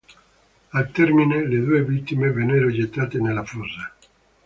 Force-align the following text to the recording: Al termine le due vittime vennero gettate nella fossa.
Al 0.71 0.91
termine 0.91 1.43
le 1.47 1.59
due 1.63 1.83
vittime 1.83 2.31
vennero 2.31 2.71
gettate 2.71 3.19
nella 3.19 3.45
fossa. 3.45 3.93